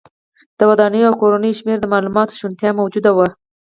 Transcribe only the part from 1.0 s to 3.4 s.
او کورونو شمېر د معلومولو شونتیا موجوده وه.